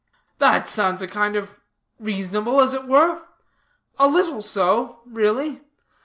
"That 0.39 0.67
sounds 0.67 1.03
a 1.03 1.07
kind 1.07 1.35
of 1.35 1.59
reasonable, 1.99 2.59
as 2.59 2.73
it 2.73 2.87
were 2.87 3.21
a 3.99 4.07
little 4.07 4.41
so, 4.41 5.03
really. 5.05 5.61